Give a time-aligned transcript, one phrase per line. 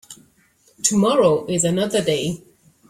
[0.81, 2.41] Tomorrow is another day.